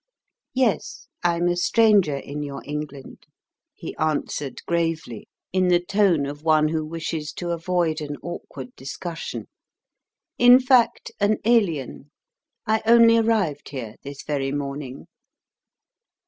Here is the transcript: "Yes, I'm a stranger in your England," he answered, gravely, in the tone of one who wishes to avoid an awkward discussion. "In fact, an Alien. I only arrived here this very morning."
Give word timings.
"Yes, 0.55 1.09
I'm 1.23 1.47
a 1.47 1.55
stranger 1.55 2.17
in 2.17 2.41
your 2.41 2.63
England," 2.65 3.27
he 3.75 3.95
answered, 3.97 4.63
gravely, 4.65 5.27
in 5.53 5.67
the 5.67 5.79
tone 5.79 6.25
of 6.25 6.41
one 6.43 6.69
who 6.69 6.83
wishes 6.83 7.31
to 7.33 7.51
avoid 7.51 8.01
an 8.01 8.15
awkward 8.23 8.75
discussion. 8.75 9.45
"In 10.39 10.59
fact, 10.59 11.11
an 11.19 11.37
Alien. 11.45 12.09
I 12.65 12.81
only 12.87 13.15
arrived 13.19 13.69
here 13.69 13.93
this 14.01 14.23
very 14.23 14.51
morning." 14.51 15.05